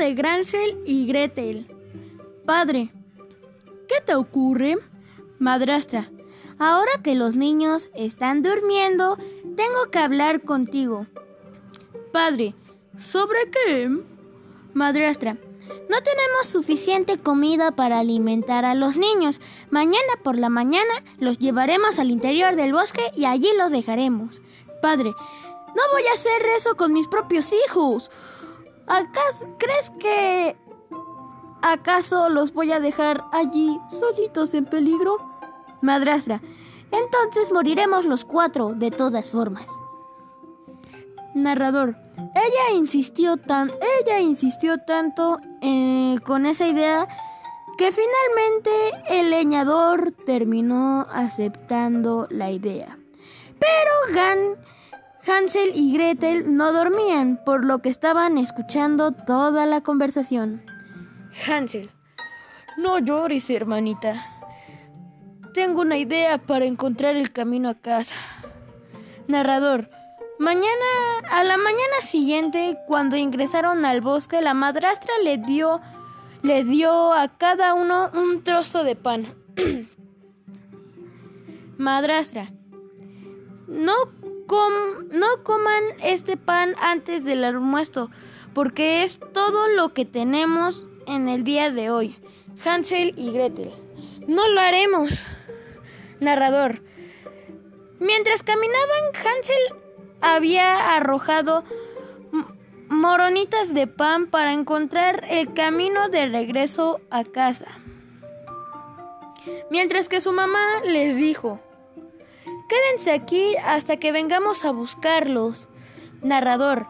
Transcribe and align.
de 0.00 0.14
Gransel 0.14 0.78
y 0.86 1.06
Gretel. 1.06 1.66
Padre, 2.46 2.90
¿qué 3.86 3.96
te 4.02 4.14
ocurre? 4.14 4.78
Madrastra, 5.38 6.10
ahora 6.58 6.90
que 7.04 7.14
los 7.14 7.36
niños 7.36 7.90
están 7.94 8.42
durmiendo, 8.42 9.18
tengo 9.56 9.90
que 9.92 9.98
hablar 9.98 10.40
contigo. 10.40 11.06
Padre, 12.14 12.54
¿sobre 12.98 13.50
qué? 13.50 13.90
Madrastra, 14.72 15.36
no 15.90 16.02
tenemos 16.02 16.48
suficiente 16.48 17.18
comida 17.18 17.72
para 17.72 17.98
alimentar 17.98 18.64
a 18.64 18.74
los 18.74 18.96
niños. 18.96 19.42
Mañana 19.68 20.14
por 20.24 20.38
la 20.38 20.48
mañana 20.48 21.04
los 21.18 21.38
llevaremos 21.38 21.98
al 21.98 22.10
interior 22.10 22.56
del 22.56 22.72
bosque 22.72 23.02
y 23.14 23.26
allí 23.26 23.50
los 23.58 23.70
dejaremos. 23.70 24.40
Padre, 24.80 25.10
no 25.10 25.82
voy 25.92 26.06
a 26.06 26.14
hacer 26.14 26.40
eso 26.56 26.74
con 26.78 26.94
mis 26.94 27.06
propios 27.06 27.52
hijos. 27.66 28.10
¿Acaso 28.90 29.46
crees 29.56 29.88
que 30.00 30.56
acaso 31.62 32.28
los 32.28 32.52
voy 32.52 32.72
a 32.72 32.80
dejar 32.80 33.22
allí 33.30 33.78
solitos 33.88 34.52
en 34.52 34.64
peligro? 34.64 35.16
Madrastra, 35.80 36.42
entonces 36.90 37.52
moriremos 37.52 38.04
los 38.04 38.24
cuatro 38.24 38.74
de 38.74 38.90
todas 38.90 39.30
formas. 39.30 39.68
Narrador, 41.34 41.94
ella 42.16 42.74
insistió 42.74 43.36
tan, 43.36 43.70
ella 44.00 44.18
insistió 44.18 44.78
tanto 44.78 45.38
eh, 45.62 46.18
con 46.26 46.44
esa 46.44 46.66
idea 46.66 47.06
que 47.78 47.92
finalmente 47.92 48.70
el 49.08 49.30
leñador 49.30 50.10
terminó 50.26 51.06
aceptando 51.12 52.26
la 52.28 52.50
idea. 52.50 52.98
Pero 53.60 54.16
Gan, 54.16 54.56
Hansel 55.26 55.72
y 55.74 55.92
Gretel 55.92 56.56
no 56.56 56.72
dormían, 56.72 57.40
por 57.44 57.64
lo 57.64 57.80
que 57.80 57.88
estaban 57.88 58.38
escuchando 58.38 59.12
toda 59.12 59.66
la 59.66 59.82
conversación. 59.82 60.62
Hansel, 61.46 61.90
no 62.76 62.98
llores, 62.98 63.48
hermanita. 63.50 64.26
Tengo 65.52 65.82
una 65.82 65.98
idea 65.98 66.38
para 66.38 66.64
encontrar 66.64 67.16
el 67.16 67.32
camino 67.32 67.68
a 67.68 67.74
casa. 67.74 68.16
Narrador, 69.28 69.88
Mañana, 70.40 70.86
a 71.30 71.44
la 71.44 71.58
mañana 71.58 72.00
siguiente, 72.00 72.78
cuando 72.86 73.14
ingresaron 73.14 73.84
al 73.84 74.00
bosque, 74.00 74.40
la 74.40 74.54
madrastra 74.54 75.12
les 75.22 75.44
dio, 75.44 75.82
les 76.40 76.66
dio 76.66 77.12
a 77.12 77.28
cada 77.36 77.74
uno 77.74 78.10
un 78.14 78.42
trozo 78.42 78.82
de 78.82 78.96
pan. 78.96 79.34
madrastra, 81.76 82.50
no, 83.68 83.92
no 85.10 85.42
coman 85.44 85.82
este 86.02 86.36
pan 86.36 86.74
antes 86.80 87.24
del 87.24 87.44
almuerzo, 87.44 88.10
porque 88.54 89.02
es 89.02 89.20
todo 89.32 89.68
lo 89.68 89.94
que 89.94 90.04
tenemos 90.04 90.84
en 91.06 91.28
el 91.28 91.44
día 91.44 91.70
de 91.70 91.90
hoy. 91.90 92.16
Hansel 92.64 93.14
y 93.16 93.30
Gretel. 93.32 93.72
No 94.26 94.48
lo 94.48 94.60
haremos. 94.60 95.24
Narrador. 96.20 96.82
Mientras 97.98 98.42
caminaban, 98.42 99.14
Hansel 99.14 99.74
había 100.20 100.96
arrojado 100.96 101.64
moronitas 102.88 103.72
de 103.72 103.86
pan 103.86 104.26
para 104.26 104.52
encontrar 104.52 105.24
el 105.30 105.52
camino 105.54 106.08
de 106.08 106.28
regreso 106.28 107.00
a 107.10 107.24
casa. 107.24 107.66
Mientras 109.70 110.08
que 110.08 110.20
su 110.20 110.32
mamá 110.32 110.80
les 110.84 111.16
dijo, 111.16 111.60
Quédense 112.70 113.10
aquí 113.10 113.56
hasta 113.64 113.96
que 113.96 114.12
vengamos 114.12 114.64
a 114.64 114.70
buscarlos. 114.70 115.68
Narrador. 116.22 116.86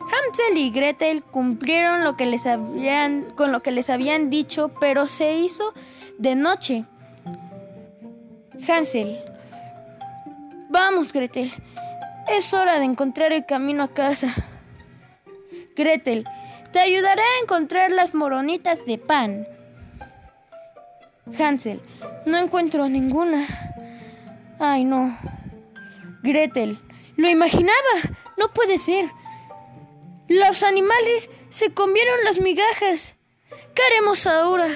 Hansel 0.00 0.56
y 0.56 0.70
Gretel 0.70 1.22
cumplieron 1.22 2.04
lo 2.04 2.16
que 2.16 2.24
les 2.24 2.46
habían, 2.46 3.24
con 3.36 3.52
lo 3.52 3.62
que 3.62 3.70
les 3.70 3.90
habían 3.90 4.30
dicho, 4.30 4.70
pero 4.80 5.06
se 5.06 5.34
hizo 5.34 5.74
de 6.16 6.36
noche. 6.36 6.86
Hansel. 8.66 9.18
Vamos, 10.70 11.12
Gretel. 11.12 11.52
Es 12.26 12.54
hora 12.54 12.78
de 12.78 12.86
encontrar 12.86 13.30
el 13.34 13.44
camino 13.44 13.82
a 13.82 13.88
casa. 13.88 14.34
Gretel, 15.76 16.26
te 16.72 16.78
ayudaré 16.78 17.20
a 17.20 17.42
encontrar 17.42 17.90
las 17.90 18.14
moronitas 18.14 18.86
de 18.86 18.96
pan. 18.96 19.46
Hansel, 21.38 21.82
no 22.24 22.38
encuentro 22.38 22.88
ninguna. 22.88 23.73
Ay, 24.58 24.84
no. 24.84 25.16
Gretel, 26.22 26.78
lo 27.16 27.28
imaginaba. 27.28 27.72
No 28.36 28.52
puede 28.52 28.78
ser. 28.78 29.10
Los 30.28 30.62
animales 30.62 31.30
se 31.50 31.72
comieron 31.72 32.24
las 32.24 32.40
migajas. 32.40 33.16
¿Qué 33.74 33.82
haremos 33.82 34.26
ahora? 34.26 34.68